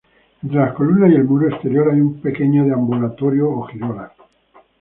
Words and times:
Entre 0.41 0.57
las 0.57 0.73
columnas 0.73 1.11
y 1.11 1.15
el 1.15 1.25
muro 1.25 1.47
exterior 1.47 1.91
hay 1.93 2.01
un 2.01 2.19
pequeño 2.21 2.65
deambulatorio 2.65 3.51
o 3.51 3.61
girola. 3.67 4.11